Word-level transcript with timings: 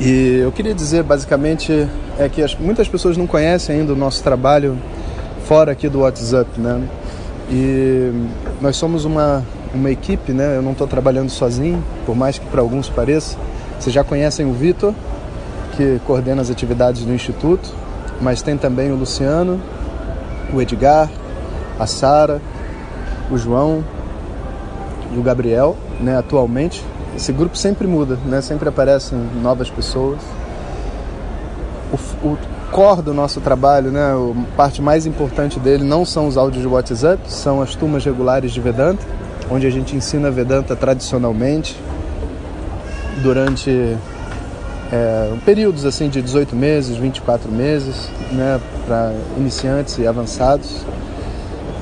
e 0.00 0.40
eu 0.42 0.50
queria 0.50 0.74
dizer 0.74 1.02
basicamente 1.02 1.88
é 2.18 2.28
que 2.28 2.42
as, 2.42 2.54
muitas 2.56 2.88
pessoas 2.88 3.16
não 3.16 3.26
conhecem 3.26 3.80
ainda 3.80 3.92
o 3.92 3.96
nosso 3.96 4.22
trabalho 4.22 4.76
fora 5.46 5.72
aqui 5.72 5.88
do 5.88 6.00
WhatsApp, 6.00 6.60
né? 6.60 6.82
E 7.50 8.10
nós 8.60 8.76
somos 8.76 9.04
uma, 9.04 9.44
uma 9.72 9.90
equipe, 9.90 10.32
né? 10.32 10.56
Eu 10.56 10.62
não 10.62 10.72
estou 10.72 10.86
trabalhando 10.86 11.30
sozinho, 11.30 11.82
por 12.04 12.16
mais 12.16 12.38
que 12.38 12.46
para 12.46 12.60
alguns 12.60 12.88
pareça. 12.88 13.36
Vocês 13.78 13.94
já 13.94 14.02
conhecem 14.02 14.46
o 14.46 14.52
Vitor, 14.52 14.94
que 15.76 16.00
coordena 16.06 16.42
as 16.42 16.50
atividades 16.50 17.04
do 17.04 17.12
Instituto, 17.12 17.72
mas 18.20 18.42
tem 18.42 18.56
também 18.56 18.90
o 18.90 18.96
Luciano, 18.96 19.60
o 20.52 20.60
Edgar, 20.60 21.10
a 21.78 21.86
Sara, 21.86 22.40
o 23.30 23.36
João 23.36 23.84
e 25.14 25.18
o 25.18 25.22
Gabriel, 25.22 25.76
né? 26.00 26.16
Atualmente 26.16 26.84
esse 27.16 27.32
grupo 27.32 27.56
sempre 27.56 27.86
muda, 27.86 28.18
né? 28.26 28.40
Sempre 28.40 28.68
aparecem 28.68 29.18
novas 29.40 29.70
pessoas. 29.70 30.18
O, 31.92 32.26
o 32.26 32.38
core 32.72 33.02
do 33.02 33.14
nosso 33.14 33.40
trabalho, 33.40 33.90
né? 33.90 34.12
A 34.12 34.56
parte 34.56 34.82
mais 34.82 35.06
importante 35.06 35.60
dele 35.60 35.84
não 35.84 36.04
são 36.04 36.26
os 36.26 36.36
áudios 36.36 36.62
de 36.62 36.68
WhatsApp, 36.68 37.20
são 37.30 37.62
as 37.62 37.74
turmas 37.74 38.04
regulares 38.04 38.52
de 38.52 38.60
Vedanta, 38.60 39.04
onde 39.50 39.66
a 39.66 39.70
gente 39.70 39.94
ensina 39.94 40.30
Vedanta 40.30 40.74
tradicionalmente 40.74 41.76
durante 43.22 43.96
é, 44.92 45.32
períodos 45.44 45.84
assim 45.84 46.08
de 46.08 46.20
18 46.20 46.54
meses, 46.54 46.96
24 46.96 47.50
meses, 47.50 48.08
né? 48.32 48.60
Para 48.86 49.12
iniciantes 49.36 49.98
e 49.98 50.06
avançados. 50.06 50.84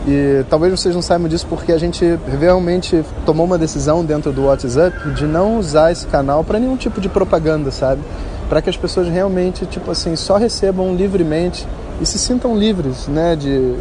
E 0.07 0.45
talvez 0.51 0.73
vocês 0.81 0.95
não 0.95 1.03
saibam 1.03 1.29
disso 1.29 1.47
porque 1.49 1.71
a 1.73 1.79
gente 1.79 2.19
realmente 2.27 3.05
tomou 3.25 3.47
uma 3.47 3.57
decisão 3.57 4.05
dentro 4.05 4.33
do 4.33 4.47
WhatsApp 4.47 5.11
de 5.13 5.27
não 5.27 5.59
usar 5.59 5.93
esse 5.93 6.07
canal 6.07 6.43
para 6.43 6.59
nenhum 6.59 6.77
tipo 6.77 7.01
de 7.01 7.09
propaganda, 7.09 7.71
sabe? 7.71 8.03
Para 8.49 8.61
que 8.61 8.69
as 8.69 8.77
pessoas 8.77 9.09
realmente, 9.09 9.65
tipo 9.67 9.91
assim, 9.91 10.17
só 10.17 10.37
recebam 10.37 10.95
livremente 10.95 11.67
e 12.01 12.07
se 12.07 12.19
sintam 12.19 12.59
livres, 12.59 13.07
né, 13.07 13.37
de 13.37 13.77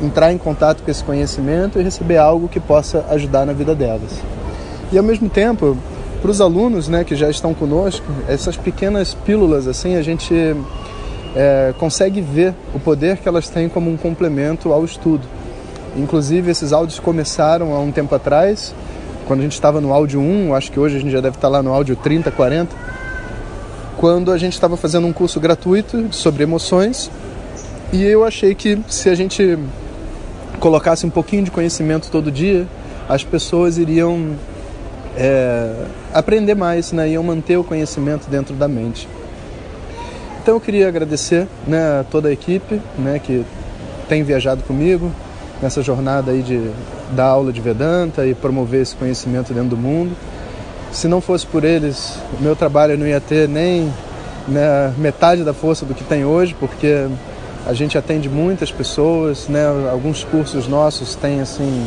entrar 0.00 0.32
em 0.32 0.38
contato 0.38 0.82
com 0.82 0.90
esse 0.90 1.02
conhecimento 1.02 1.80
e 1.80 1.82
receber 1.82 2.18
algo 2.18 2.48
que 2.48 2.60
possa 2.60 3.04
ajudar 3.10 3.44
na 3.44 3.52
vida 3.52 3.74
delas. 3.74 4.12
E 4.92 4.98
ao 4.98 5.02
mesmo 5.02 5.28
tempo, 5.28 5.76
para 6.24 6.30
os 6.30 6.40
alunos, 6.40 6.88
né, 6.88 7.04
que 7.04 7.14
já 7.14 7.28
estão 7.28 7.52
conosco, 7.52 8.06
essas 8.26 8.56
pequenas 8.56 9.12
pílulas 9.12 9.68
assim, 9.68 9.96
a 9.96 10.00
gente 10.00 10.34
é, 11.36 11.74
consegue 11.76 12.22
ver 12.22 12.54
o 12.74 12.80
poder 12.80 13.18
que 13.18 13.28
elas 13.28 13.50
têm 13.50 13.68
como 13.68 13.90
um 13.90 13.96
complemento 13.98 14.72
ao 14.72 14.86
estudo. 14.86 15.20
Inclusive, 15.94 16.50
esses 16.50 16.72
áudios 16.72 16.98
começaram 16.98 17.74
há 17.74 17.78
um 17.78 17.92
tempo 17.92 18.14
atrás, 18.14 18.74
quando 19.26 19.40
a 19.40 19.42
gente 19.42 19.52
estava 19.52 19.82
no 19.82 19.92
áudio 19.92 20.18
1, 20.18 20.54
acho 20.54 20.72
que 20.72 20.80
hoje 20.80 20.96
a 20.96 20.98
gente 20.98 21.12
já 21.12 21.20
deve 21.20 21.36
estar 21.36 21.48
lá 21.48 21.62
no 21.62 21.70
áudio 21.70 21.94
30, 21.94 22.30
40, 22.30 22.74
quando 23.98 24.32
a 24.32 24.38
gente 24.38 24.54
estava 24.54 24.78
fazendo 24.78 25.06
um 25.06 25.12
curso 25.12 25.38
gratuito 25.38 26.06
sobre 26.10 26.42
emoções. 26.42 27.10
E 27.92 28.02
eu 28.02 28.24
achei 28.24 28.54
que 28.54 28.78
se 28.88 29.10
a 29.10 29.14
gente 29.14 29.58
colocasse 30.58 31.04
um 31.04 31.10
pouquinho 31.10 31.42
de 31.42 31.50
conhecimento 31.50 32.08
todo 32.10 32.30
dia, 32.30 32.66
as 33.10 33.22
pessoas 33.22 33.76
iriam 33.76 34.30
é, 35.16 35.72
aprender 36.12 36.54
mais, 36.54 36.92
né? 36.92 37.08
iam 37.08 37.22
manter 37.22 37.56
o 37.56 37.64
conhecimento 37.64 38.28
dentro 38.28 38.54
da 38.54 38.68
mente. 38.68 39.08
Então 40.42 40.54
eu 40.54 40.60
queria 40.60 40.88
agradecer 40.88 41.46
né, 41.66 42.00
a 42.00 42.04
toda 42.04 42.28
a 42.28 42.32
equipe 42.32 42.80
né, 42.98 43.18
que 43.18 43.44
tem 44.08 44.22
viajado 44.22 44.62
comigo, 44.62 45.10
nessa 45.62 45.82
jornada 45.82 46.32
aí 46.32 46.42
de 46.42 46.70
dar 47.12 47.26
aula 47.26 47.52
de 47.52 47.60
Vedanta 47.60 48.26
e 48.26 48.34
promover 48.34 48.82
esse 48.82 48.94
conhecimento 48.94 49.54
dentro 49.54 49.70
do 49.70 49.76
mundo. 49.76 50.14
Se 50.92 51.08
não 51.08 51.20
fosse 51.20 51.46
por 51.46 51.64
eles, 51.64 52.18
o 52.38 52.42
meu 52.42 52.54
trabalho 52.54 52.98
não 52.98 53.06
ia 53.06 53.20
ter 53.20 53.48
nem 53.48 53.90
né, 54.46 54.92
metade 54.98 55.42
da 55.42 55.54
força 55.54 55.86
do 55.86 55.94
que 55.94 56.04
tem 56.04 56.24
hoje, 56.24 56.54
porque 56.58 57.08
a 57.66 57.72
gente 57.72 57.96
atende 57.96 58.28
muitas 58.28 58.70
pessoas, 58.70 59.48
né? 59.48 59.64
Alguns 59.90 60.22
cursos 60.22 60.68
nossos 60.68 61.14
têm 61.14 61.40
assim 61.40 61.86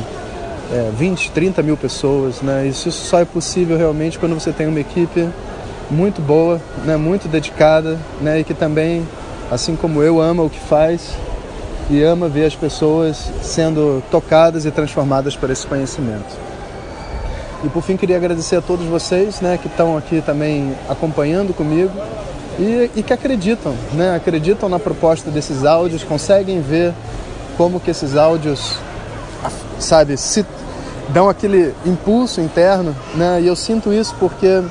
é, 0.72 0.92
20, 0.98 1.32
30 1.32 1.64
mil 1.64 1.78
pessoas, 1.78 2.42
né? 2.42 2.68
Isso 2.68 2.92
só 2.92 3.20
é 3.20 3.26
possível 3.26 3.78
realmente 3.78 4.20
quando 4.20 4.34
você 4.34 4.52
tem 4.52 4.68
uma 4.68 4.80
equipe 4.80 5.28
muito 5.90 6.22
boa, 6.22 6.62
né? 6.86 6.98
Muito 6.98 7.28
dedicada, 7.28 7.98
né? 8.22 8.40
E 8.40 8.44
que 8.44 8.54
também, 8.54 9.08
assim 9.52 9.76
como 9.76 10.04
eu, 10.04 10.22
ama 10.22 10.44
o 10.44 10.50
que 10.50 10.60
faz 10.60 11.16
e 11.90 12.04
ama 12.04 12.28
ver 12.28 12.46
as 12.46 12.56
pessoas 12.56 13.32
sendo 13.42 14.04
tocadas 14.12 14.66
e 14.66 14.72
transformadas 14.72 15.36
por 15.36 15.50
esse 15.50 15.66
conhecimento. 15.66 16.48
E 17.64 17.70
por 17.70 17.82
fim 17.82 17.98
queria 17.98 18.18
agradecer 18.18 18.58
a 18.58 18.62
todos 18.62 18.86
vocês, 18.86 19.42
né, 19.42 19.58
que 19.60 19.68
estão 19.68 19.98
aqui 19.98 20.22
também 20.22 20.76
acompanhando 20.88 21.54
comigo 21.56 21.92
e, 22.60 22.92
e, 22.96 23.04
que 23.04 23.14
acreditam, 23.14 23.74
né, 23.94 24.16
acreditam 24.16 24.70
na 24.70 24.78
proposta 24.78 25.32
desses 25.32 25.66
áudios, 25.66 26.04
conseguem 26.04 26.62
ver 26.62 26.94
como 27.58 27.80
que 27.80 27.90
esses 27.90 28.16
áudios, 28.16 28.78
sabe, 29.80 30.18
se 30.18 30.46
dão 31.10 31.30
aquele 31.30 31.74
impulso 31.86 32.42
interno, 32.42 32.96
né, 33.16 33.40
e 33.42 33.48
eu 33.48 33.56
sinto 33.56 33.94
isso 33.94 34.16
porque 34.20 34.62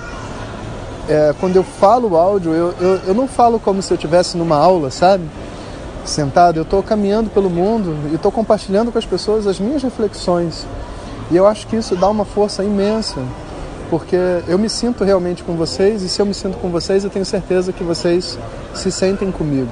é, 1.08 1.34
quando 1.40 1.56
eu 1.56 1.64
falo 1.64 2.16
áudio, 2.16 2.52
eu, 2.52 2.74
eu, 2.80 3.00
eu 3.06 3.14
não 3.14 3.26
falo 3.26 3.58
como 3.58 3.80
se 3.80 3.92
eu 3.92 3.94
estivesse 3.94 4.36
numa 4.36 4.56
aula, 4.56 4.90
sabe? 4.90 5.24
sentado, 6.08 6.58
eu 6.58 6.62
estou 6.62 6.82
caminhando 6.82 7.30
pelo 7.30 7.50
mundo 7.50 7.96
e 8.10 8.14
estou 8.14 8.30
compartilhando 8.30 8.92
com 8.92 8.98
as 8.98 9.06
pessoas 9.06 9.46
as 9.46 9.58
minhas 9.58 9.82
reflexões. 9.82 10.66
E 11.30 11.36
eu 11.36 11.46
acho 11.46 11.66
que 11.66 11.76
isso 11.76 11.96
dá 11.96 12.08
uma 12.08 12.24
força 12.24 12.62
imensa, 12.62 13.20
porque 13.90 14.16
eu 14.46 14.58
me 14.58 14.68
sinto 14.68 15.04
realmente 15.04 15.42
com 15.42 15.54
vocês 15.56 16.02
e 16.02 16.08
se 16.08 16.20
eu 16.20 16.26
me 16.26 16.34
sinto 16.34 16.56
com 16.58 16.70
vocês, 16.70 17.04
eu 17.04 17.10
tenho 17.10 17.24
certeza 17.24 17.72
que 17.72 17.82
vocês 17.82 18.38
se 18.74 18.90
sentem 18.90 19.30
comigo. 19.30 19.70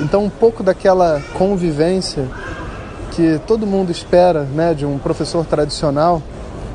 Então, 0.00 0.24
um 0.24 0.30
pouco 0.30 0.62
daquela 0.62 1.20
convivência 1.34 2.26
que 3.10 3.40
todo 3.46 3.66
mundo 3.66 3.90
espera 3.90 4.42
né, 4.42 4.74
de 4.74 4.86
um 4.86 4.98
professor 4.98 5.44
tradicional 5.44 6.22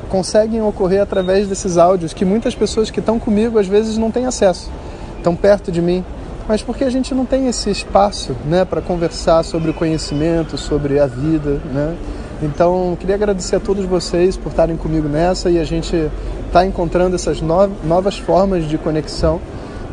conseguem 0.08 0.62
ocorrer 0.62 1.02
através 1.02 1.48
desses 1.48 1.76
áudios 1.76 2.12
que 2.12 2.24
muitas 2.24 2.54
pessoas 2.54 2.90
que 2.90 3.00
estão 3.00 3.18
comigo 3.18 3.58
às 3.58 3.66
vezes 3.66 3.98
não 3.98 4.10
têm 4.10 4.26
acesso, 4.26 4.70
estão 5.18 5.34
perto 5.34 5.72
de 5.72 5.82
mim 5.82 6.04
mas 6.48 6.62
porque 6.62 6.84
a 6.84 6.90
gente 6.90 7.14
não 7.14 7.24
tem 7.24 7.48
esse 7.48 7.70
espaço 7.70 8.36
né, 8.44 8.64
para 8.64 8.80
conversar 8.80 9.42
sobre 9.42 9.70
o 9.70 9.74
conhecimento, 9.74 10.56
sobre 10.56 11.00
a 11.00 11.06
vida. 11.06 11.60
Né? 11.72 11.96
Então, 12.42 12.96
queria 13.00 13.16
agradecer 13.16 13.56
a 13.56 13.60
todos 13.60 13.84
vocês 13.84 14.36
por 14.36 14.50
estarem 14.50 14.76
comigo 14.76 15.08
nessa 15.08 15.50
e 15.50 15.58
a 15.58 15.64
gente 15.64 16.10
está 16.46 16.64
encontrando 16.64 17.16
essas 17.16 17.40
novas 17.40 18.16
formas 18.18 18.68
de 18.68 18.78
conexão, 18.78 19.40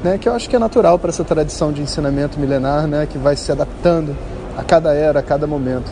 né, 0.04 0.18
que 0.18 0.30
eu 0.30 0.34
acho 0.34 0.50
que 0.50 0.56
é 0.56 0.60
natural 0.60 1.00
para 1.00 1.10
essa 1.10 1.24
tradição 1.24 1.72
de 1.72 1.82
ensinamento 1.82 2.40
milenar, 2.40 2.86
né, 2.88 3.08
que 3.10 3.18
vai 3.18 3.36
se 3.36 3.52
adaptando 3.52 4.16
a 4.58 4.64
cada 4.64 4.94
era, 4.94 5.20
a 5.20 5.24
cada 5.24 5.48
momento. 5.48 5.92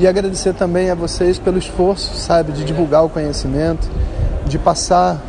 E 0.00 0.08
agradecer 0.08 0.54
também 0.54 0.90
a 0.90 0.94
vocês 0.94 1.38
pelo 1.38 1.58
esforço, 1.58 2.16
sabe, 2.16 2.52
de 2.52 2.64
divulgar 2.64 3.04
o 3.04 3.10
conhecimento, 3.10 3.86
de 4.46 4.58
passar 4.58 5.20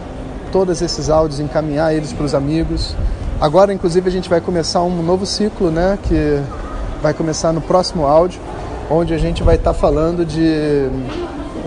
todos 0.49 0.81
esses 0.81 1.09
áudios, 1.09 1.41
encaminhar 1.41 1.93
eles 1.93 2.13
para 2.13 2.25
os 2.25 2.33
amigos. 2.33 2.95
Agora, 3.41 3.73
inclusive, 3.73 4.07
a 4.07 4.11
gente 4.11 4.29
vai 4.29 4.39
começar 4.39 4.81
um 4.81 5.03
novo 5.03 5.25
ciclo, 5.25 5.69
né? 5.69 5.99
Que 6.01 6.41
vai 7.03 7.13
começar 7.13 7.51
no 7.51 7.59
próximo 7.59 8.07
áudio, 8.07 8.39
onde 8.89 9.13
a 9.13 9.17
gente 9.17 9.43
vai 9.43 9.55
estar 9.55 9.73
tá 9.73 9.77
falando 9.77 10.25
de 10.25 10.87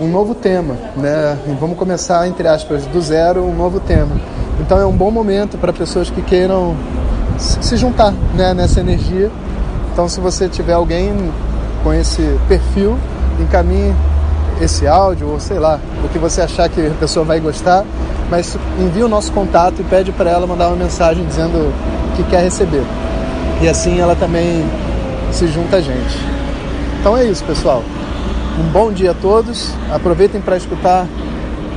um 0.01 0.07
novo 0.07 0.33
tema, 0.33 0.75
né? 0.97 1.37
E 1.47 1.51
vamos 1.59 1.77
começar, 1.77 2.27
entre 2.27 2.47
aspas, 2.47 2.87
do 2.87 2.99
zero, 2.99 3.43
um 3.43 3.55
novo 3.55 3.79
tema. 3.79 4.19
Então 4.59 4.79
é 4.79 4.85
um 4.85 4.97
bom 4.97 5.11
momento 5.11 5.59
para 5.59 5.71
pessoas 5.71 6.09
que 6.09 6.23
queiram 6.23 6.75
se 7.37 7.77
juntar 7.77 8.11
né, 8.33 8.51
nessa 8.55 8.79
energia. 8.79 9.29
Então, 9.93 10.09
se 10.09 10.19
você 10.19 10.49
tiver 10.49 10.73
alguém 10.73 11.13
com 11.85 11.93
esse 11.93 12.35
perfil, 12.47 12.97
encaminhe 13.39 13.93
esse 14.59 14.87
áudio, 14.87 15.29
ou 15.29 15.39
sei 15.39 15.59
lá, 15.59 15.79
o 16.03 16.09
que 16.09 16.17
você 16.17 16.41
achar 16.41 16.67
que 16.67 16.81
a 16.81 16.89
pessoa 16.99 17.23
vai 17.23 17.39
gostar, 17.39 17.85
mas 18.27 18.57
envia 18.79 19.05
o 19.05 19.07
nosso 19.07 19.31
contato 19.31 19.81
e 19.81 19.83
pede 19.83 20.11
para 20.11 20.31
ela 20.31 20.47
mandar 20.47 20.69
uma 20.69 20.77
mensagem 20.77 21.23
dizendo 21.23 21.71
que 22.15 22.23
quer 22.23 22.41
receber. 22.41 22.83
E 23.61 23.69
assim 23.69 23.99
ela 23.99 24.15
também 24.15 24.65
se 25.31 25.45
junta 25.47 25.77
a 25.77 25.81
gente. 25.81 26.17
Então 26.99 27.15
é 27.15 27.23
isso, 27.25 27.43
pessoal. 27.43 27.83
Um 28.59 28.71
bom 28.71 28.91
dia 28.91 29.11
a 29.11 29.13
todos. 29.13 29.69
Aproveitem 29.93 30.41
para 30.41 30.57
escutar 30.57 31.05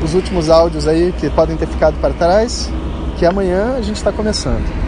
os 0.02 0.14
últimos 0.14 0.48
áudios 0.48 0.88
aí 0.88 1.12
que 1.20 1.28
podem 1.28 1.54
ter 1.54 1.66
ficado 1.66 2.00
para 2.00 2.14
trás, 2.14 2.70
que 3.18 3.26
amanhã 3.26 3.74
a 3.76 3.82
gente 3.82 3.96
está 3.96 4.10
começando. 4.10 4.87